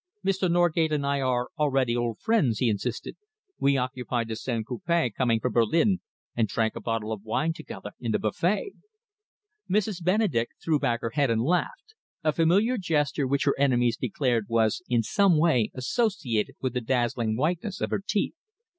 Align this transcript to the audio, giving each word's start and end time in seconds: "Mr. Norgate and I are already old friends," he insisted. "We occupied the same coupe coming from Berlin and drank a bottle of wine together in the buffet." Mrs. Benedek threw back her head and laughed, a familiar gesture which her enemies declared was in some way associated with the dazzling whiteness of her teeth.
"Mr. 0.25 0.49
Norgate 0.49 0.91
and 0.91 1.05
I 1.05 1.21
are 1.21 1.49
already 1.59 1.95
old 1.95 2.19
friends," 2.21 2.57
he 2.57 2.69
insisted. 2.71 3.17
"We 3.59 3.77
occupied 3.77 4.29
the 4.29 4.35
same 4.35 4.63
coupe 4.63 4.89
coming 5.15 5.39
from 5.39 5.53
Berlin 5.53 5.99
and 6.35 6.47
drank 6.47 6.75
a 6.75 6.79
bottle 6.81 7.11
of 7.11 7.21
wine 7.21 7.53
together 7.53 7.91
in 7.99 8.11
the 8.11 8.17
buffet." 8.17 8.71
Mrs. 9.69 10.03
Benedek 10.03 10.47
threw 10.59 10.79
back 10.79 11.01
her 11.01 11.11
head 11.11 11.29
and 11.29 11.43
laughed, 11.43 11.93
a 12.23 12.33
familiar 12.33 12.79
gesture 12.79 13.27
which 13.27 13.43
her 13.43 13.53
enemies 13.59 13.95
declared 13.95 14.47
was 14.49 14.81
in 14.89 15.03
some 15.03 15.37
way 15.37 15.69
associated 15.75 16.55
with 16.59 16.73
the 16.73 16.81
dazzling 16.81 17.37
whiteness 17.37 17.79
of 17.79 17.91
her 17.91 18.01
teeth. 18.03 18.33